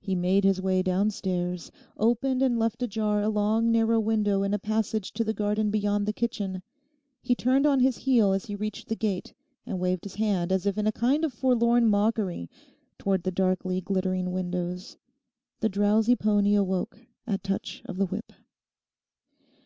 [0.00, 4.58] He made his way downstairs, opened and left ajar a long narrow window in a
[4.58, 6.62] passage to the garden beyond the kitchen.
[7.20, 9.34] He turned on his heel as he reached the gate
[9.66, 12.48] and waved his hand as if in a kind of forlorn mockery
[12.98, 14.96] towards the darkly glittering windows.
[15.60, 18.32] The drowsy pony awoke at touch of the whip.